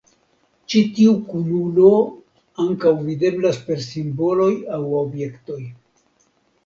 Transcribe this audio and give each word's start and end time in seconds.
Ĉi 0.73 0.79
tiu 0.99 1.11
kunulo 1.33 1.91
ankaŭ 2.65 2.95
videblas 3.11 3.61
per 3.71 3.85
simboloj 3.89 4.51
aŭ 4.79 4.85
objektoj. 5.05 5.61